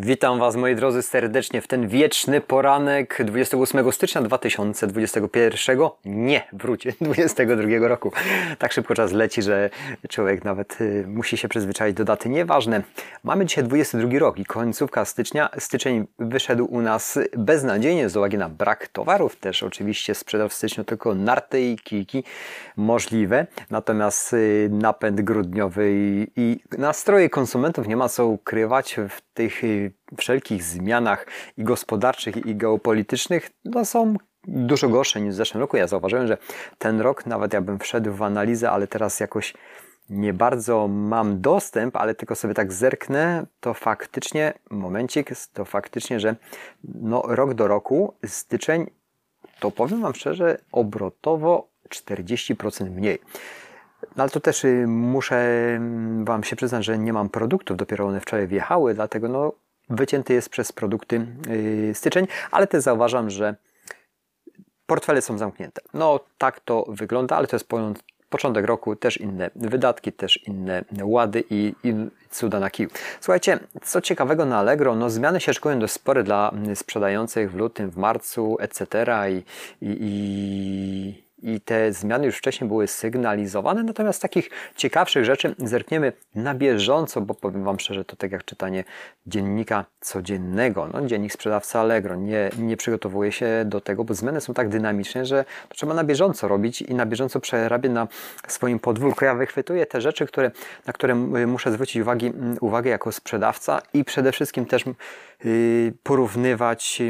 [0.00, 5.78] Witam Was moi drodzy serdecznie w ten wieczny poranek 28 stycznia 2021.
[6.04, 8.12] Nie, wróć, 22 roku.
[8.58, 9.70] Tak szybko czas leci, że
[10.08, 12.28] człowiek nawet y, musi się przyzwyczaić do daty.
[12.28, 12.82] Nieważne.
[13.24, 15.50] Mamy dzisiaj 22 rok i końcówka stycznia.
[15.58, 19.36] Styczeń wyszedł u nas beznadziejnie z uwagi na brak towarów.
[19.36, 22.24] Też oczywiście sprzedał w styczniu tylko narty i kijki
[22.76, 23.46] możliwe.
[23.70, 25.90] Natomiast y, napęd grudniowy
[26.36, 29.87] i, nastroje konsumentów nie ma co ukrywać w tych y,
[30.18, 35.76] wszelkich zmianach i gospodarczych, i geopolitycznych, no są dużo gorsze niż w zeszłym roku.
[35.76, 36.38] Ja zauważyłem, że
[36.78, 39.54] ten rok, nawet ja bym wszedł w analizę, ale teraz jakoś
[40.08, 46.36] nie bardzo mam dostęp, ale tylko sobie tak zerknę, to faktycznie, momencik, to faktycznie, że
[46.84, 48.90] no, rok do roku, styczeń,
[49.60, 53.18] to powiem Wam szczerze, obrotowo 40% mniej.
[54.16, 55.36] No ale to też y, muszę
[55.76, 59.52] mm, Wam się przyznać, że nie mam produktów, dopiero one wczoraj wjechały, dlatego no,
[59.90, 63.54] wycięty jest przez produkty yy, styczeń, ale też zauważam, że
[64.86, 65.82] portfele są zamknięte.
[65.94, 67.68] No tak to wygląda, ale to jest
[68.28, 71.94] początek roku, też inne wydatki, też inne łady i, i
[72.30, 72.88] cuda na kiju.
[73.20, 77.90] Słuchajcie, co ciekawego na Allegro, no zmiany się szykują dość spore dla sprzedających w lutym,
[77.90, 79.04] w marcu, etc.
[79.30, 79.42] i,
[79.86, 86.54] i, i i te zmiany już wcześniej były sygnalizowane, natomiast takich ciekawszych rzeczy zerkniemy na
[86.54, 88.84] bieżąco, bo powiem Wam szczerze, to tak jak czytanie
[89.26, 90.88] dziennika codziennego.
[90.92, 95.26] No, dziennik sprzedawca Allegro nie, nie przygotowuje się do tego, bo zmiany są tak dynamiczne,
[95.26, 98.08] że to trzeba na bieżąco robić i na bieżąco przerabiać na
[98.48, 99.24] swoim podwórku.
[99.24, 100.50] Ja wychwytuję te rzeczy, które,
[100.86, 101.14] na które
[101.46, 104.84] muszę zwrócić uwagi, uwagę jako sprzedawca i przede wszystkim też
[105.44, 107.02] yy, porównywać,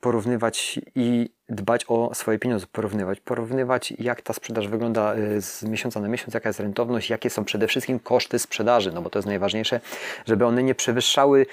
[0.00, 6.00] porównywać i dbać o swoje pieniądze, porównywać, porównywać jak ta sprzedaż wygląda y, z miesiąca
[6.00, 9.26] na miesiąc, jaka jest rentowność, jakie są przede wszystkim koszty sprzedaży, no bo to jest
[9.26, 9.80] najważniejsze,
[10.26, 11.46] żeby one nie przewyższały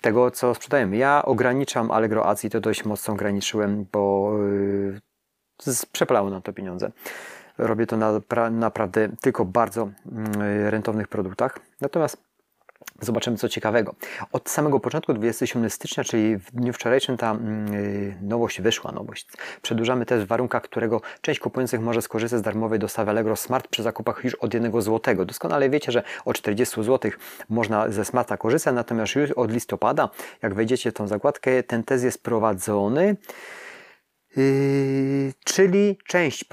[0.00, 0.96] tego, co sprzedajemy.
[0.96, 4.32] Ja ograniczam Allegro Ads i to dość mocno ograniczyłem, bo
[5.66, 6.90] yy, przepalało nam to pieniądze.
[7.58, 8.20] Robię to na,
[8.50, 9.90] naprawdę tylko bardzo
[10.38, 11.58] yy, rentownych produktach.
[11.80, 12.29] Natomiast
[13.00, 13.94] Zobaczymy co ciekawego.
[14.32, 17.36] Od samego początku 27 stycznia, czyli w dniu wczorajszym ta
[17.72, 19.26] yy, nowość wyszła, nowość.
[19.62, 23.82] Przedłużamy też w warunkach, którego część kupujących może skorzystać z darmowej dostawy Allegro Smart przy
[23.82, 25.24] zakupach już od 1 zł.
[25.24, 27.10] Doskonale wiecie, że od 40 zł
[27.48, 30.08] można ze Smarta korzystać, natomiast już od listopada,
[30.42, 33.16] jak wejdziecie w tą zakładkę, ten test jest prowadzony.
[34.36, 36.44] Yy, czyli część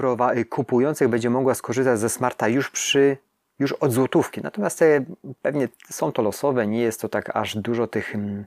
[0.50, 3.18] kupujących będzie mogła skorzystać ze Smarta już przy
[3.60, 4.42] już od złotówki.
[4.42, 4.84] Natomiast
[5.42, 8.46] pewnie są to losowe, nie jest to tak aż dużo tych, mm,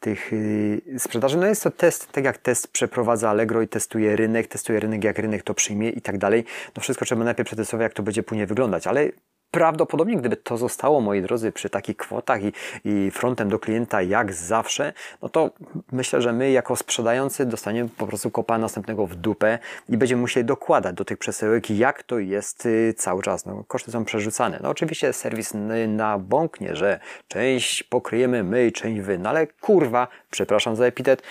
[0.00, 1.38] tych y, sprzedaży.
[1.38, 5.18] No jest to test, tak jak test przeprowadza Allegro i testuje rynek, testuje rynek, jak
[5.18, 6.44] rynek to przyjmie i tak dalej.
[6.76, 9.08] No wszystko trzeba najpierw przetestować, jak to będzie później wyglądać, ale
[9.50, 12.52] Prawdopodobnie, gdyby to zostało, moi drodzy, przy takich kwotach i,
[12.84, 15.50] i frontem do klienta jak zawsze, no to
[15.92, 20.46] myślę, że my jako sprzedający dostaniemy po prostu kopa następnego w dupę i będziemy musieli
[20.46, 23.46] dokładać do tych przesyłek, jak to jest y, cały czas.
[23.46, 24.60] No, koszty są przerzucane.
[24.62, 25.52] No oczywiście serwis
[25.88, 31.22] nabąknie, że część pokryjemy my część wy, no ale kurwa, przepraszam za epitet,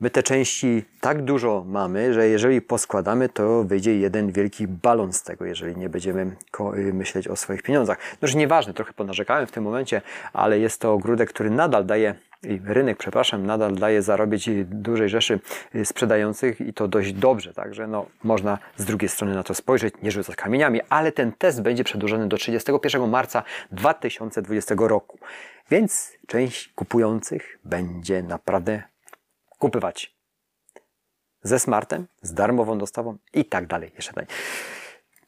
[0.00, 5.22] My te części tak dużo mamy, że jeżeli poskładamy, to wyjdzie jeden wielki balon z
[5.22, 6.36] tego, jeżeli nie będziemy
[6.76, 7.98] y, myśleć o swoich pieniądzach.
[7.98, 12.14] No już nieważne, trochę ponarzekałem w tym momencie, ale jest to ogródek, który nadal daje
[12.64, 15.40] rynek, przepraszam, nadal daje zarobić dużej rzeszy
[15.74, 19.94] y, sprzedających i to dość dobrze, także no, można z drugiej strony na to spojrzeć,
[20.02, 23.42] nie rzucać kamieniami, ale ten test będzie przedłużony do 31 marca
[23.72, 25.18] 2020 roku.
[25.70, 28.82] Więc część kupujących będzie naprawdę
[29.58, 30.18] kupywać
[31.42, 33.92] ze smartem, z darmową dostawą i tak dalej.
[33.96, 34.28] Jeszcze dalej.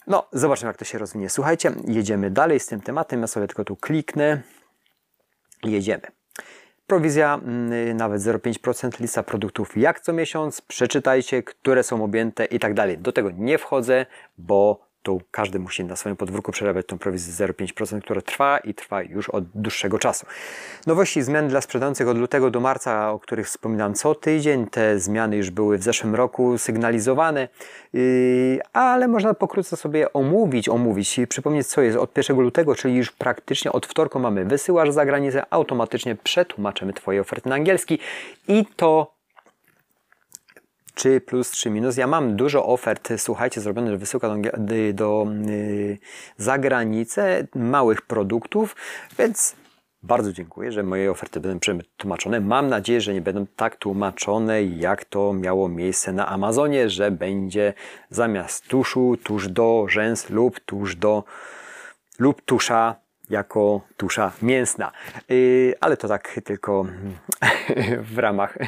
[0.07, 1.31] No, zobaczymy, jak to się rozwinie.
[1.31, 3.21] Słuchajcie, jedziemy dalej z tym tematem.
[3.21, 4.43] Ja sobie tylko tu kliknę
[5.65, 6.03] jedziemy.
[6.87, 10.61] Prowizja mm, nawet 0,5% lista produktów jak co miesiąc.
[10.61, 12.99] Przeczytajcie, które są objęte i tak dalej.
[12.99, 14.07] Do tego nie wchodzę,
[14.39, 19.03] bo to każdy musi na swoim podwórku przerabiać tą prowizję 0,5%, która trwa i trwa
[19.03, 20.27] już od dłuższego czasu.
[20.87, 24.67] Nowości zmiany dla sprzedających od lutego do marca, o których wspominam co tydzień.
[24.67, 27.49] Te zmiany już były w zeszłym roku sygnalizowane,
[27.93, 32.97] yy, ale można pokrótce sobie omówić, omówić i przypomnieć co jest od 1 lutego, czyli
[32.97, 37.99] już praktycznie od wtorku mamy wysyłasz za granicę, automatycznie przetłumaczymy Twoje oferty na angielski
[38.49, 39.20] i to
[40.95, 41.97] czy plus, czy minus.
[41.97, 44.51] Ja mam dużo ofert, słuchajcie, zrobione wysyłka do,
[44.93, 45.99] do yy,
[46.37, 48.77] zagranicy, małych produktów,
[49.19, 49.57] więc
[50.03, 52.41] bardzo dziękuję, że moje oferty będą przetłumaczone.
[52.41, 57.73] Mam nadzieję, że nie będą tak tłumaczone, jak to miało miejsce na Amazonie, że będzie
[58.11, 61.25] zamiast tuszu, tuż do rzęs lub tuż do
[62.19, 62.97] lub tusza
[63.31, 64.93] jako tusza mięsna.
[65.29, 66.87] Yy, ale to tak tylko
[68.15, 68.59] w ramach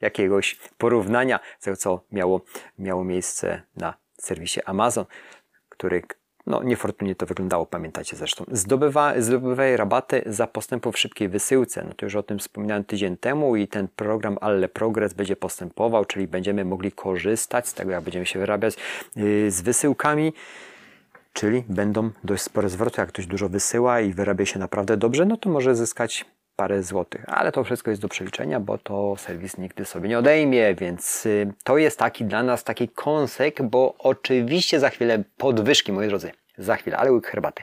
[0.00, 2.40] jakiegoś porównania, co, co miało,
[2.78, 5.04] miało miejsce na serwisie Amazon,
[5.68, 6.02] który
[6.48, 8.44] no, niefortunnie to wyglądało, pamiętacie zresztą.
[8.52, 11.84] Zdobywa, zdobywaj rabaty za postępów w szybkiej wysyłce.
[11.88, 16.04] No to już o tym wspominałem tydzień temu i ten program Alle Progress będzie postępował,
[16.04, 18.76] czyli będziemy mogli korzystać z tego, jak będziemy się wyrabiać
[19.16, 20.32] yy, z wysyłkami.
[21.38, 25.36] Czyli będą dość spore zwroty, jak ktoś dużo wysyła i wyrabia się naprawdę dobrze, no
[25.36, 26.24] to może zyskać
[26.56, 30.74] parę złotych, ale to wszystko jest do przeliczenia, bo to serwis nigdy sobie nie odejmie,
[30.74, 36.08] więc y, to jest taki dla nas taki kąsek, bo oczywiście za chwilę podwyżki, moi
[36.08, 37.62] drodzy, za chwilę, ale łyk herbaty.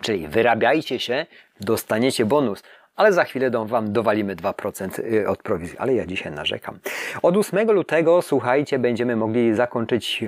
[0.00, 1.26] Czyli wyrabiajcie się,
[1.60, 2.62] dostaniecie bonus,
[2.96, 6.78] ale za chwilę Wam dowalimy 2% y, od prowizji, ale ja dzisiaj narzekam.
[7.22, 10.24] Od 8 lutego, słuchajcie, będziemy mogli zakończyć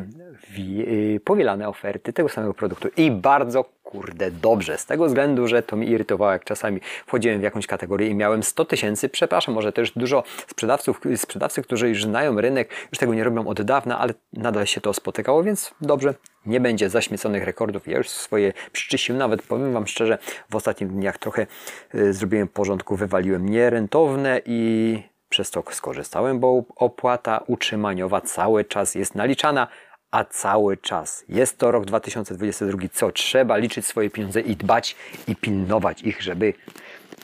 [1.24, 5.90] powielane oferty tego samego produktu i bardzo kurde dobrze, z tego względu, że to mi
[5.90, 10.22] irytowało, jak czasami wchodziłem w jakąś kategorię i miałem 100 tysięcy, przepraszam, może też dużo
[10.46, 14.80] sprzedawców, sprzedawcy, którzy już znają rynek, już tego nie robią od dawna, ale nadal się
[14.80, 16.14] to spotykało, więc dobrze,
[16.46, 17.88] nie będzie zaśmieconych rekordów.
[17.88, 20.18] Ja już swoje przyczyściłem, nawet powiem Wam szczerze,
[20.50, 21.46] w ostatnich dniach trochę
[21.94, 29.14] y, zrobiłem porządku, wywaliłem nierentowne i przez to skorzystałem, bo opłata utrzymaniowa cały czas jest
[29.14, 29.68] naliczana,
[30.10, 34.96] a cały czas jest to rok 2022, co trzeba liczyć swoje pieniądze i dbać
[35.28, 36.54] i pilnować ich, żeby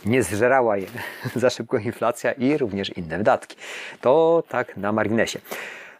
[0.04, 0.86] nie zżerała je
[1.36, 3.56] za szybko inflacja i również inne wydatki.
[4.00, 5.40] To tak na marginesie.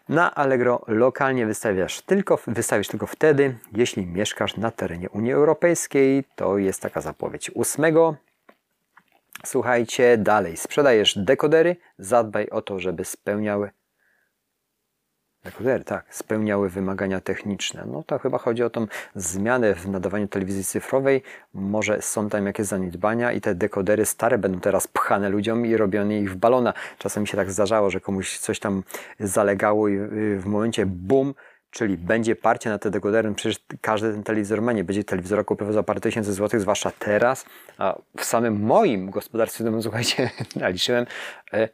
[0.09, 6.23] Na Allegro lokalnie wystawiasz tylko, wystawisz tylko wtedy, jeśli mieszkasz na terenie Unii Europejskiej.
[6.35, 8.15] To jest taka zapowiedź ósmego.
[9.45, 11.75] Słuchajcie, dalej sprzedajesz dekodery.
[11.99, 13.69] Zadbaj o to, żeby spełniały
[15.47, 17.83] Dekodery, tak, spełniały wymagania techniczne.
[17.91, 21.21] No to chyba chodzi o tą zmianę w nadawaniu telewizji cyfrowej.
[21.53, 26.19] Może są tam jakieś zaniedbania i te dekodery stare będą teraz pchane ludziom i robione
[26.19, 26.73] ich w balona.
[26.97, 28.83] Czasem mi się tak zdarzało, że komuś coś tam
[29.19, 31.33] zalegało i y, w momencie bum,
[31.71, 33.29] czyli będzie parcie na te dekodery.
[33.29, 36.91] No przecież każdy ten telewizor ma, nie będzie telewizora kupował za parę tysięcy złotych, zwłaszcza
[36.99, 37.45] teraz.
[37.77, 41.05] A w samym moim gospodarstwie domu, słuchajcie, naliczyłem,
[41.53, 41.69] e,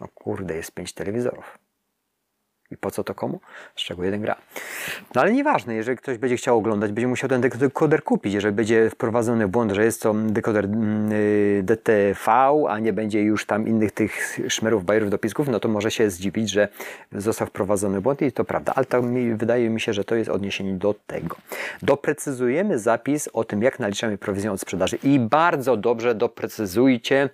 [0.00, 1.63] no kurde, jest pięć telewizorów.
[2.74, 3.40] I po co to komu?
[3.76, 4.36] Z czego jeden gra.
[5.14, 8.34] No ale nieważne, jeżeli ktoś będzie chciał oglądać, będzie musiał ten dekoder kupić.
[8.34, 12.24] Jeżeli będzie wprowadzony błąd, że jest to dekoder mm, y, DTV,
[12.68, 16.50] a nie będzie już tam innych tych szmerów, bajerów, dopisków, no to może się zdziwić,
[16.50, 16.68] że
[17.12, 18.72] został wprowadzony błąd i to prawda.
[18.76, 21.36] Ale to mi, wydaje mi się, że to jest odniesienie do tego.
[21.82, 27.30] Doprecyzujemy zapis o tym, jak naliczamy prowizję od sprzedaży i bardzo dobrze doprecyzujcie,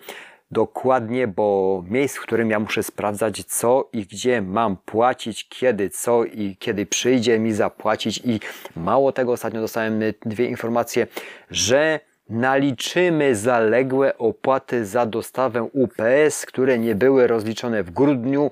[0.51, 6.25] dokładnie, bo miejsc, w którym ja muszę sprawdzać, co i gdzie mam płacić, kiedy, co
[6.25, 8.19] i kiedy przyjdzie mi zapłacić.
[8.25, 8.41] I
[8.77, 11.07] mało tego, ostatnio dostałem dwie informacje,
[11.51, 18.51] że naliczymy zaległe opłaty za dostawę UPS, które nie były rozliczone w grudniu.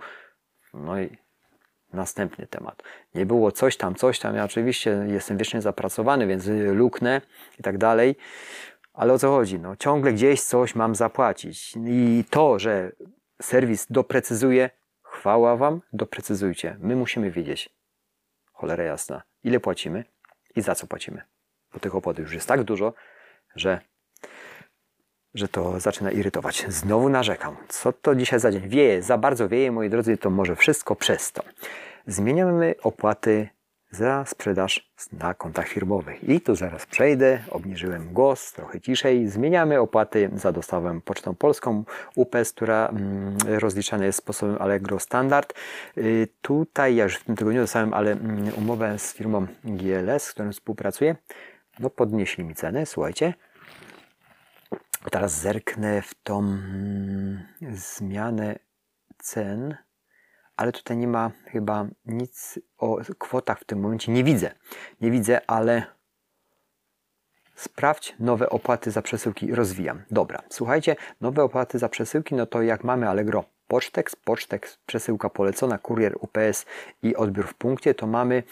[0.75, 1.09] No i
[1.93, 2.83] następny temat.
[3.15, 4.37] Nie było coś tam, coś tam.
[4.37, 7.21] Ja oczywiście jestem wiecznie zapracowany, więc luknę
[7.61, 8.17] i tak dalej.
[8.99, 9.59] Ale o co chodzi?
[9.59, 11.75] No, ciągle gdzieś coś mam zapłacić.
[11.87, 12.93] I to, że
[13.43, 14.71] serwis doprecyzuje,
[15.03, 16.77] chwała Wam, doprecyzujcie.
[16.81, 17.71] My musimy wiedzieć,
[18.53, 20.05] cholera jasna, ile płacimy
[20.57, 21.23] i za co płacimy.
[21.73, 22.93] Bo tych opłat już jest tak dużo,
[23.57, 23.81] że,
[25.35, 26.65] że to zaczyna irytować.
[26.69, 27.57] Znowu narzekam.
[27.69, 28.69] Co to dzisiaj za dzień?
[28.69, 31.43] Wieje, za bardzo wieje, moi drodzy, to może wszystko przez to.
[32.07, 33.49] Zmieniamy opłaty
[33.91, 36.29] za sprzedaż na kontach firmowych.
[36.29, 39.29] I tu zaraz przejdę, obniżyłem głos, trochę ciszej.
[39.29, 45.55] Zmieniamy opłaty za dostawę pocztą polską UPS, która mm, rozliczana jest sposobem Allegro Standard.
[45.99, 50.33] Y, tutaj ja już w tym tygodniu dostałem ale mm, umowę z firmą GLS, z
[50.33, 51.17] którą współpracuję.
[51.79, 53.35] No podnieśli mi ceny, słuchajcie.
[55.11, 58.59] Teraz zerknę w tą mm, zmianę
[59.19, 59.77] cen
[60.59, 64.13] ale tutaj nie ma chyba nic o kwotach w tym momencie.
[64.13, 64.51] Nie widzę.
[65.01, 65.87] Nie widzę, ale
[67.55, 69.55] sprawdź nowe opłaty za przesyłki.
[69.55, 70.03] Rozwijam.
[70.11, 75.79] Dobra, słuchajcie, nowe opłaty za przesyłki, no to jak mamy Allegro Pocztek, Pocztek, przesyłka polecona,
[75.79, 76.67] kurier UPS
[77.03, 78.43] i odbiór w punkcie, to mamy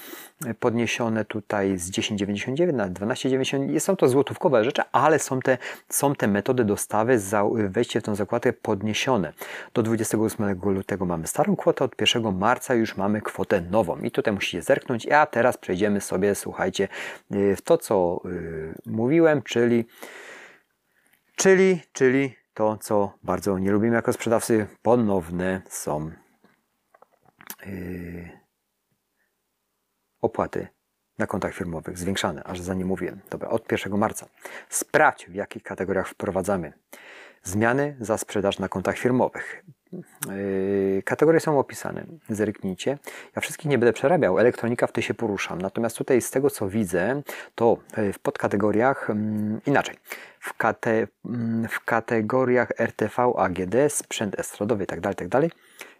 [0.61, 3.81] podniesione tutaj z 10,99 na 12,90.
[3.81, 5.59] Są to złotówkowe rzeczy, ale są te,
[5.89, 9.33] są te metody dostawy za wejście w tą zakładkę podniesione.
[9.75, 14.35] Do 28 lutego mamy starą kwotę, od 1 marca już mamy kwotę nową i tutaj
[14.35, 15.09] musicie zerknąć.
[15.09, 16.89] A teraz przejdziemy sobie, słuchajcie,
[17.31, 19.85] w to, co yy, mówiłem, czyli
[21.37, 26.11] czyli, czyli to, co bardzo nie lubimy jako sprzedawcy, ponowne są
[27.67, 28.31] yy,
[30.21, 30.69] opłaty
[31.19, 33.21] na kontach firmowych zwiększane, aż za nie mówiłem.
[33.31, 34.27] Dobra, od 1 marca.
[34.69, 36.73] Sprawdź, w jakich kategoriach wprowadzamy
[37.43, 39.65] zmiany za sprzedaż na kontach firmowych.
[39.93, 42.99] Yy, kategorie są opisane, zerknijcie.
[43.37, 45.61] Ja wszystkich nie będę przerabiał, elektronika w tej się poruszam.
[45.63, 47.23] Natomiast tutaj z tego co widzę,
[47.55, 49.97] to yy, w podkategoriach mm, inaczej.
[50.41, 55.49] W, kate, mm, w kategoriach RTV, AGD, sprzęt estradowy itd., tak itd.
[55.49, 55.59] Tak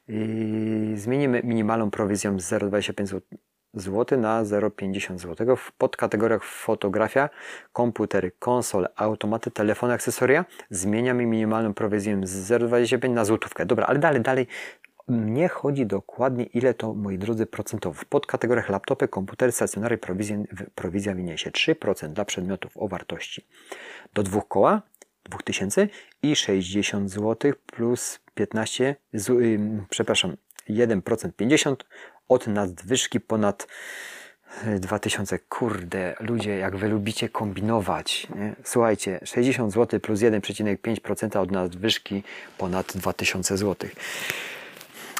[0.09, 3.21] yy, zmienimy minimalną prowizją z 0,25
[3.77, 5.57] zł na 0,50 zł.
[5.57, 7.29] W podkategoriach fotografia,
[7.73, 13.67] komputery, konsole, automaty, telefony, akcesoria zmieniamy minimalną prowizję z 0,25 na złotówkę.
[13.67, 14.47] Dobra, ale dalej, dalej.
[15.09, 17.95] Nie chodzi dokładnie ile to, moi drodzy, procentowo.
[17.95, 20.37] W podkategoriach laptopy, komputery, stacjonary prowizja,
[20.75, 23.47] prowizja wyniesie 3% dla przedmiotów o wartości
[24.15, 24.83] do dwóch koła,
[25.25, 25.89] 2000
[26.23, 29.59] i 60 zł plus 15, z, yy,
[29.91, 30.37] przepraszam,
[30.69, 31.85] 1% 50
[32.29, 33.67] od nadwyżki ponad
[34.81, 35.37] 2000.
[35.37, 38.27] E, Kurde, ludzie, jak wy lubicie kombinować.
[38.37, 38.55] Nie?
[38.65, 42.23] Słuchajcie, 60 zł plus 1,5% od nadwyżki
[42.59, 43.91] ponad 2000 zł.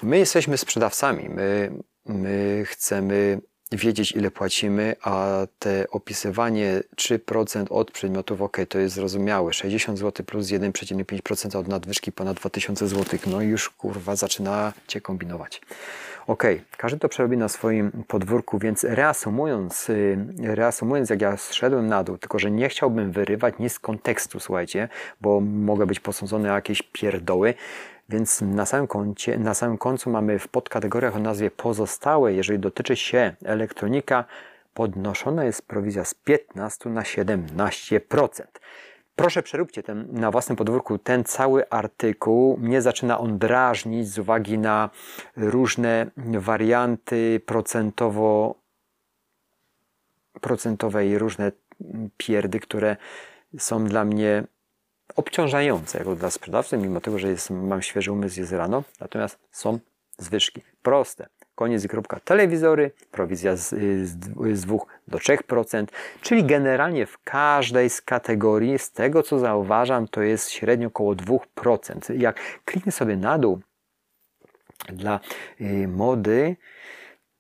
[0.03, 1.29] My jesteśmy sprzedawcami.
[1.29, 1.73] My,
[2.07, 3.41] my chcemy
[3.73, 9.53] wiedzieć, ile płacimy, a te opisywanie 3% od przedmiotów, ok, to jest zrozumiałe.
[9.53, 13.19] 60 zł plus 1,5% od nadwyżki ponad 2000 zł.
[13.27, 15.61] No i już kurwa zaczynacie kombinować.
[16.27, 16.45] Ok,
[16.77, 22.19] każdy to przerobi na swoim podwórku, więc reasumując, y, reasumując, jak ja zszedłem na dół,
[22.19, 24.89] tylko że nie chciałbym wyrywać nic z kontekstu, słuchajcie,
[25.21, 27.55] bo mogę być posądzony o jakieś pierdoły.
[28.09, 32.97] Więc na samym, koncie, na samym końcu mamy w podkategoriach o nazwie pozostałe, jeżeli dotyczy
[32.97, 34.25] się elektronika,
[34.75, 38.43] podnoszona jest prowizja z 15 na 17%.
[39.17, 42.57] Proszę przeróbcie ten, na własnym podwórku ten cały artykuł.
[42.57, 44.91] Mnie zaczyna on drażnić z uwagi na
[45.37, 48.55] różne warianty procentowo
[50.41, 51.53] procentowe i różne
[52.17, 52.97] pierdy, które
[53.59, 54.45] są dla mnie
[55.17, 59.79] obciążające jako dla sprzedawcy, mimo tego, że jest, mam świeży umysł, jest rano, natomiast są
[60.19, 60.63] zwyżki.
[60.83, 61.27] Proste.
[61.57, 62.21] Koniec i kropka.
[62.21, 63.69] Telewizory, prowizja z,
[64.09, 64.77] z, z 2
[65.09, 65.87] do 3%,
[66.21, 72.21] czyli generalnie w każdej z kategorii, z tego co zauważam, to jest średnio około 2%.
[72.21, 73.61] Jak kliknę sobie na dół
[74.89, 75.21] dla
[75.61, 76.57] y, mody,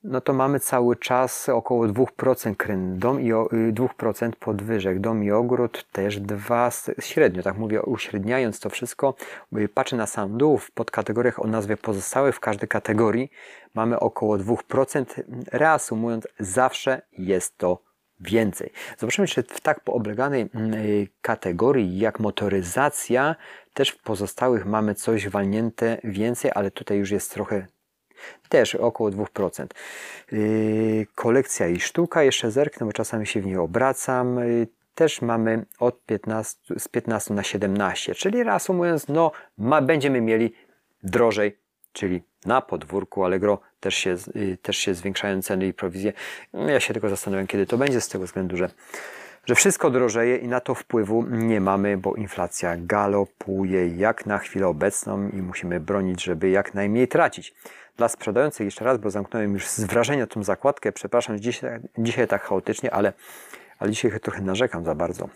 [0.07, 5.31] no to mamy cały czas około 2% kryn, dom i 2% y, podwyżek, dom i
[5.31, 6.71] ogród też 2
[7.01, 9.15] średnio, tak mówię, uśredniając to wszystko,
[9.75, 13.31] patrzę na sam dół w podkategoriach o nazwie pozostałe w każdej kategorii
[13.75, 15.23] mamy około 2%,
[15.53, 17.83] reasumując zawsze jest to
[18.21, 18.73] więcej.
[18.99, 23.37] Zobaczymy, czy w tak poobleganej mm, y, kategorii jak motoryzacja
[23.75, 27.67] też w pozostałych mamy coś walnięte więcej, ale tutaj już jest trochę
[28.49, 29.67] też około 2%.
[30.33, 34.39] Yy, kolekcja i sztuka, jeszcze zerknę, bo czasami się w niej obracam.
[34.39, 40.53] Yy, też mamy od 15, z 15 na 17, czyli reasumując, no, ma, będziemy mieli
[41.03, 41.59] drożej,
[41.93, 46.13] czyli na podwórku Allegro też się, yy, też się zwiększają ceny i prowizje.
[46.53, 48.71] No, ja się tylko zastanawiam, kiedy to będzie, z tego względu, że
[49.47, 54.67] że wszystko drożeje i na to wpływu nie mamy, bo inflacja galopuje jak na chwilę
[54.67, 57.55] obecną i musimy bronić, żeby jak najmniej tracić.
[57.97, 62.43] Dla sprzedających jeszcze raz, bo zamknąłem już z wrażenia tą zakładkę, przepraszam, dzisiaj, dzisiaj tak
[62.43, 63.13] chaotycznie, ale,
[63.79, 65.29] ale dzisiaj trochę narzekam za bardzo.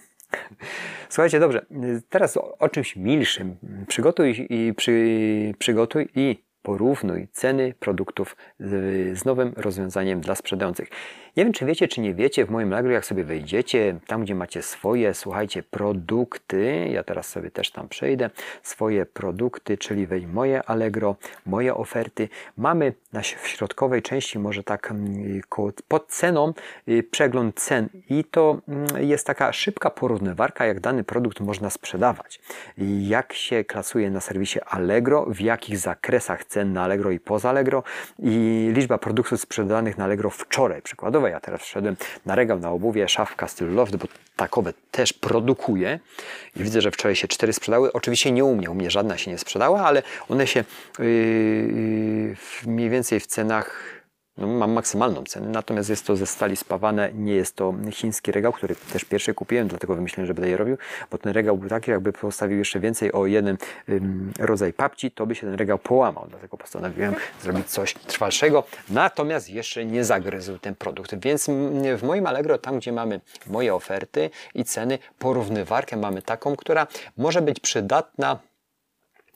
[1.09, 1.67] Słuchajcie, dobrze,
[2.09, 3.57] teraz o, o czymś milszym.
[3.88, 10.88] Przygotuj i, przy, przygotuj i porównuj ceny produktów z, nowym rozwiązaniem dla sprzedających.
[11.37, 14.35] Nie wiem, czy wiecie, czy nie wiecie, w moim Allegro, jak sobie wejdziecie, tam gdzie
[14.35, 18.31] macie swoje, słuchajcie, produkty, ja teraz sobie też tam przejdę,
[18.62, 24.90] swoje produkty, czyli wej moje Allegro, moje oferty, mamy na, w środkowej części, może tak
[24.90, 25.40] mm,
[25.88, 26.52] pod ceną,
[26.88, 32.40] y, przegląd cen i to mm, jest taka szybka porównywarka, jak dany produkt można sprzedawać.
[33.00, 37.83] Jak się klasuje na serwisie Allegro, w jakich zakresach cen na Allegro i poza Allegro
[38.19, 43.09] i liczba produktów sprzedanych na Allegro wczoraj, przykładowo ja teraz wszedłem na regał na obuwie,
[43.09, 45.99] szafka stylu loft, bo takowe też produkuję
[46.57, 47.92] i widzę, że wczoraj się cztery sprzedały.
[47.92, 50.64] Oczywiście nie u mnie, u mnie żadna się nie sprzedała, ale one się
[50.99, 54.00] yy, yy mniej więcej w cenach
[54.47, 58.75] mam maksymalną cenę, natomiast jest to ze stali spawane, nie jest to chiński regał, który
[58.92, 60.76] też pierwszy kupiłem, dlatego wymyśliłem, że będę je robił,
[61.11, 63.56] bo ten regał był taki, jakby postawił jeszcze więcej o jeden
[63.88, 69.50] ym, rodzaj papci, to by się ten regał połamał, dlatego postanowiłem zrobić coś trwalszego, natomiast
[69.50, 71.47] jeszcze nie zagryzł ten produkt, więc
[71.99, 77.42] w moim Allegro, tam gdzie mamy moje oferty i ceny, porównywarkę mamy taką, która może
[77.42, 78.38] być przydatna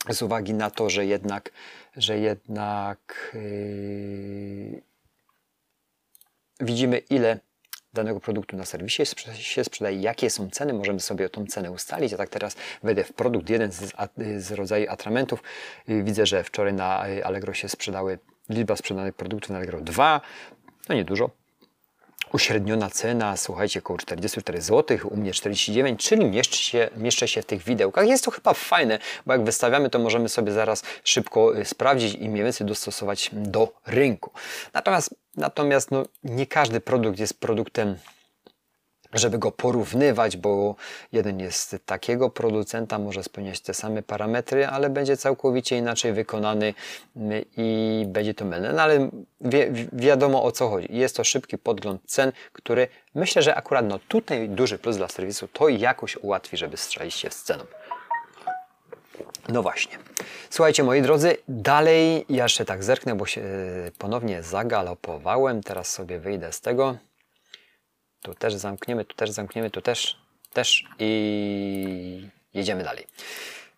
[0.09, 1.51] z uwagi na to, że jednak,
[1.97, 4.83] że jednak yy,
[6.65, 7.41] widzimy, ile
[7.93, 9.03] danego produktu na serwisie
[9.35, 12.13] się sprzedaje, jakie są ceny, możemy sobie tą cenę ustalić.
[12.13, 13.93] Ja tak teraz wejdę w produkt, jeden z,
[14.39, 15.43] z rodzaju atramentów.
[15.89, 18.19] Widzę, że wczoraj na Allegro się sprzedały,
[18.49, 20.21] liczba sprzedanych produktów na Allegro 2,
[20.89, 21.31] no niedużo,
[22.35, 27.47] uśredniona cena, słuchajcie, około 44 zł, u mnie 49, czyli mieszczę się, mieszczę się w
[27.47, 28.09] tych widełkach.
[28.09, 32.29] Jest to chyba fajne, bo jak wystawiamy, to możemy sobie zaraz szybko y, sprawdzić i
[32.29, 34.31] mniej więcej dostosować do rynku.
[34.73, 37.97] Natomiast, natomiast no, nie każdy produkt jest produktem
[39.15, 40.75] żeby go porównywać, bo
[41.13, 46.75] jeden jest takiego producenta, może spełniać te same parametry, ale będzie całkowicie inaczej wykonany
[47.17, 48.73] mm, i będzie to mylne.
[48.73, 49.59] No ale wi
[49.93, 50.89] wiadomo o co chodzi.
[50.91, 55.49] Jest to szybki podgląd cen, który myślę, że akurat no tutaj duży plus dla serwisu
[55.49, 57.65] to jakoś ułatwi, żeby strzelić się z ceną.
[59.49, 59.99] No właśnie.
[60.51, 63.43] Słuchajcie, moi drodzy, dalej jeszcze tak zerknę, bo się
[63.99, 65.63] ponownie zagalopowałem.
[65.63, 66.97] Teraz sobie wyjdę z tego.
[68.25, 70.17] Tu też zamkniemy, tu też zamkniemy, tu też,
[70.53, 73.07] też i jedziemy dalej.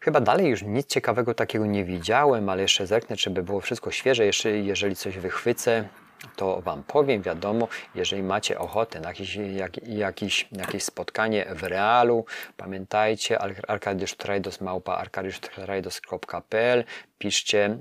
[0.01, 3.91] Chyba dalej już nic ciekawego takiego nie widziałem, ale jeszcze zerknę, czy by było wszystko
[3.91, 4.27] świeże.
[4.27, 5.89] Jeszcze, jeżeli coś wychwycę,
[6.37, 12.25] to Wam powiem, wiadomo, jeżeli macie ochotę na jakieś, jak, jakieś, jakieś spotkanie w realu,
[12.57, 13.39] pamiętajcie,
[13.69, 16.85] Arkadiusz Trajdos, małpa arkadiusztrajdos.pl,
[17.19, 17.79] piszcie,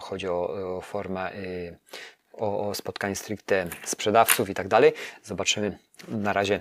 [0.00, 1.76] chodzi o, o formę y,
[2.32, 4.92] o, o spotkanie stricte sprzedawców i tak dalej.
[5.22, 5.78] Zobaczymy.
[6.08, 6.60] Na razie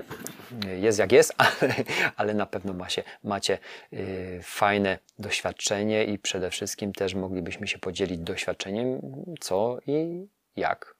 [0.79, 1.73] jest jak jest, ale,
[2.15, 3.57] ale na pewno macie, macie
[3.91, 9.01] yy, fajne doświadczenie i przede wszystkim też moglibyśmy się podzielić doświadczeniem,
[9.39, 10.95] co i jak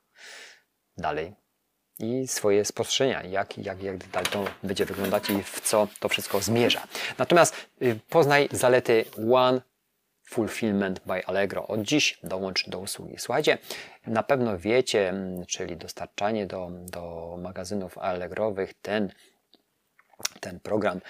[0.98, 1.34] dalej
[2.00, 6.42] i swoje spostrzeżenia, jak, jak, jak dalej to będzie wyglądać i w co to wszystko
[6.42, 6.88] zmierza.
[7.18, 9.62] Natomiast yy, poznaj zalety One
[10.32, 11.68] Fulfillment by Allegro.
[11.68, 13.16] Od dziś dołącz do usługi.
[13.18, 13.58] Słuchajcie,
[14.08, 19.12] na pewno wiecie, mm, czyli dostarczanie do, do magazynów Allegrowych, ten,
[20.40, 21.02] ten program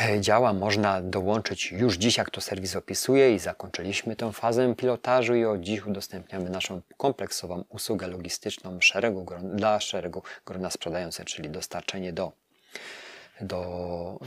[0.00, 5.34] e, działa, można dołączyć już dziś, jak to serwis opisuje i zakończyliśmy tę fazę pilotażu
[5.34, 12.12] i od dziś udostępniamy naszą kompleksową usługę logistyczną szeregu dla szeregu grona sprzedających, czyli dostarczenie
[12.12, 12.32] do
[13.42, 14.18] do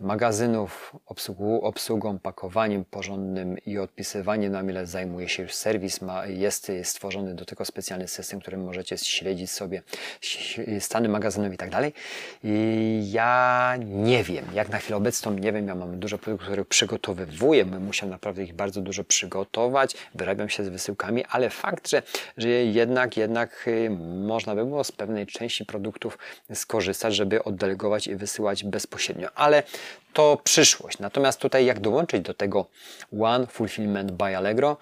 [0.00, 6.02] y, magazynów, obsługu, obsługą, pakowaniem porządnym i odpisywaniem nam, ile zajmuje się już serwis.
[6.02, 9.82] Ma, jest stworzony do tego specjalny system, którym możecie śledzić sobie
[10.80, 11.92] stany magazynów i tak dalej.
[12.44, 16.64] I ja nie wiem, jak na chwilę obecną nie wiem, ja mam dużo produktów, które
[16.64, 22.02] przygotowywuję, bym musiał naprawdę ich bardzo dużo przygotować, wyrabiam się z wysyłkami, ale fakt, że,
[22.36, 23.90] że jednak, jednak y,
[24.26, 26.18] można by było z pewnej części produktów
[26.54, 29.62] skorzystać, żeby oddelegować wysyłać bezpośrednio, ale
[30.12, 30.98] to przyszłość.
[30.98, 32.66] Natomiast tutaj jak dołączyć do tego
[33.20, 34.76] One Fulfillment by Allegro?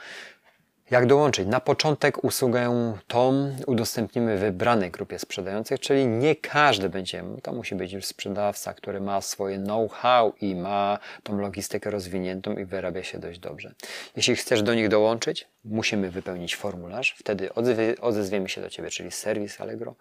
[0.90, 1.48] Jak dołączyć?
[1.48, 7.92] Na początek usługę tą udostępnimy wybranej grupie sprzedających, czyli nie każdy będzie, to musi być
[7.92, 13.38] już sprzedawca, który ma swoje know-how i ma tą logistykę rozwiniętą i wyrabia się dość
[13.38, 13.74] dobrze.
[14.16, 17.50] Jeśli chcesz do nich dołączyć, musimy wypełnić formularz, wtedy
[18.00, 19.94] odezwiemy się do Ciebie, czyli serwis Allegro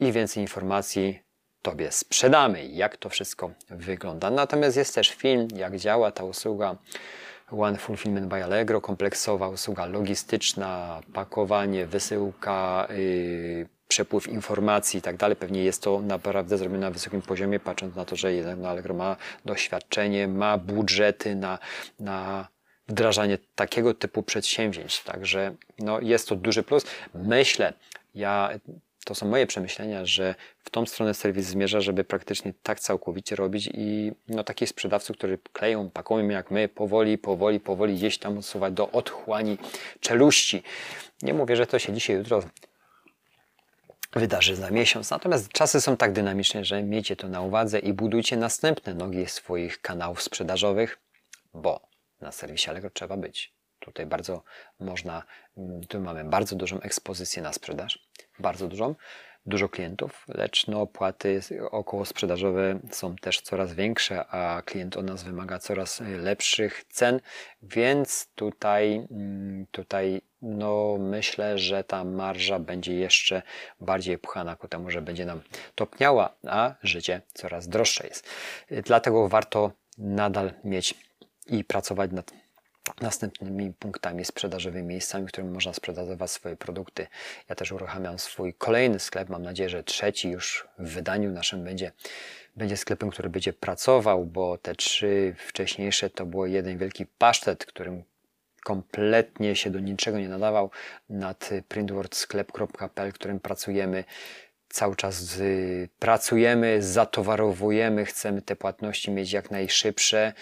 [0.00, 1.27] i więcej informacji
[1.62, 4.30] Tobie sprzedamy, jak to wszystko wygląda.
[4.30, 6.76] Natomiast jest też film, jak działa ta usługa
[7.50, 15.36] One Fulfillment by Allegro, kompleksowa usługa logistyczna, pakowanie, wysyłka, yy, przepływ informacji i tak dalej.
[15.36, 19.16] Pewnie jest to naprawdę zrobione na wysokim poziomie, patrząc na to, że jednak Allegro ma
[19.44, 21.58] doświadczenie, ma budżety na,
[22.00, 22.48] na
[22.88, 25.02] wdrażanie takiego typu przedsięwzięć.
[25.02, 26.84] Także no, jest to duży plus.
[27.14, 27.72] Myślę,
[28.14, 28.50] ja
[29.08, 33.70] to są moje przemyślenia, że w tą stronę serwis zmierza, żeby praktycznie tak całkowicie robić
[33.74, 38.74] i no, takich sprzedawców, którzy kleją, pakują jak my, powoli, powoli, powoli gdzieś tam odsuwać
[38.74, 39.58] do otchłani
[40.00, 40.62] czeluści.
[41.22, 42.42] Nie mówię, że to się dzisiaj, jutro
[44.12, 45.10] wydarzy za miesiąc.
[45.10, 49.80] Natomiast czasy są tak dynamiczne, że miejcie to na uwadze i budujcie następne nogi swoich
[49.80, 50.98] kanałów sprzedażowych,
[51.54, 51.80] bo
[52.20, 53.57] na serwisie Allegro trzeba być.
[53.88, 54.42] Tutaj bardzo
[54.80, 55.22] można,
[55.88, 58.94] tu mamy bardzo dużą ekspozycję na sprzedaż, bardzo dużą,
[59.48, 65.22] dużo klientów, lecz no, opłaty około sprzedażowe są też coraz większe, a klient od nas
[65.22, 67.20] wymaga coraz lepszych cen,
[67.62, 73.42] więc tutaj, mm, tutaj no, myślę, że ta marża będzie jeszcze
[73.80, 75.40] bardziej pchana ku temu, że będzie nam
[75.74, 78.28] topniała, a życie coraz droższe jest.
[78.84, 80.94] Dlatego warto nadal mieć
[81.46, 82.32] i pracować nad
[83.00, 87.06] następnymi punktami sprzedażowymi, miejscami, w którym można sprzedawać swoje produkty.
[87.48, 89.28] Ja też uruchamiam swój kolejny sklep.
[89.28, 91.92] Mam nadzieję, że trzeci już w wydaniu naszym będzie,
[92.56, 98.02] będzie sklepem, który będzie pracował, bo te trzy wcześniejsze to było jeden wielki pasztet, którym
[98.64, 100.70] kompletnie się do niczego nie nadawał
[101.10, 104.04] nad printwordsklep.pl, którym pracujemy
[104.68, 110.32] cały czas y, pracujemy, zatowarowujemy, chcemy te płatności mieć jak najszybsze.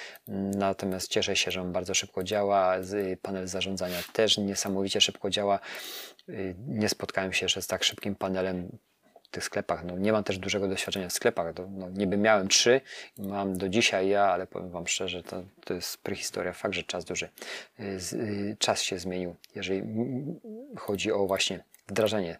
[0.56, 2.82] Natomiast cieszę się, że on bardzo szybko działa.
[2.82, 5.58] Z- Panel zarządzania też niesamowicie szybko działa.
[6.28, 8.78] Y, Nie spotkałem się jeszcze z tak szybkim panelem
[9.22, 9.84] w tych sklepach.
[9.84, 11.54] No, nie mam też dużego doświadczenia w sklepach.
[11.70, 12.80] No, niby miałem trzy,
[13.18, 16.52] mam do dzisiaj ja, ale powiem Wam szczerze, to, to jest prehistoria.
[16.52, 17.28] Fakt, że czas duży.
[17.80, 19.82] Y, y, Czas się zmienił, jeżeli
[20.76, 22.38] chodzi o właśnie wdrażanie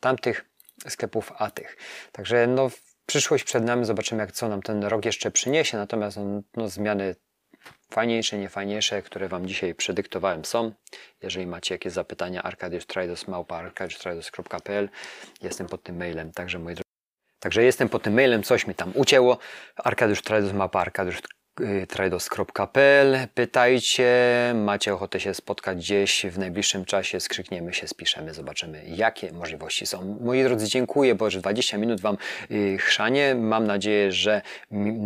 [0.00, 0.44] tamtych
[0.88, 1.76] sklepów, a tych.
[2.12, 2.70] Także no,
[3.06, 7.16] przyszłość przed nami, zobaczymy jak co nam ten rok jeszcze przyniesie, natomiast no, no, zmiany
[7.90, 10.72] fajniejsze, niefajniejsze, które Wam dzisiaj przedyktowałem są.
[11.22, 14.88] Jeżeli macie jakieś zapytania, Arkadiusz Trajdos, małpa arkadiusztrajdos.pl
[15.42, 16.84] jestem pod tym mailem, także moi drodzy.
[17.38, 19.38] Także jestem pod tym mailem, coś mi tam ucięło.
[19.76, 20.80] Arkadiusz Trajdos, małpa
[21.60, 24.12] arkadiusztrajdos.pl Pytajcie,
[24.54, 30.18] macie ochotę się spotkać gdzieś w najbliższym czasie, skrzykniemy się, spiszemy, zobaczymy jakie możliwości są.
[30.20, 32.16] Moi drodzy, dziękuję, bo już 20 minut Wam
[32.50, 33.34] y, chrzanie.
[33.34, 34.42] Mam nadzieję, że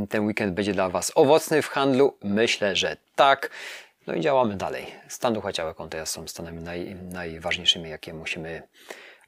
[0.08, 2.16] ten weekend będzie dla Was owocny w handlu.
[2.22, 3.50] Myślę, że tak.
[4.06, 4.86] No i działamy dalej.
[5.08, 8.62] Stan ducha ciała konta są stanami naj, najważniejszymi, jakie musimy,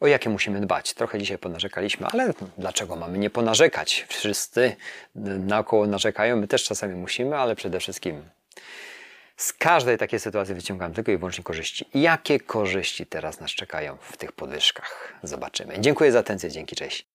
[0.00, 0.94] o jakie musimy dbać.
[0.94, 4.06] Trochę dzisiaj ponarzekaliśmy, ale dlaczego mamy nie ponarzekać?
[4.08, 4.76] Wszyscy
[5.14, 8.22] naokoło narzekają, my też czasami musimy, ale przede wszystkim
[9.36, 11.88] z każdej takiej sytuacji wyciągam tylko i wyłącznie korzyści.
[11.94, 15.14] Jakie korzyści teraz nas czekają w tych podwyżkach?
[15.22, 15.74] Zobaczymy.
[15.80, 17.09] Dziękuję za atencję, dzięki, cześć.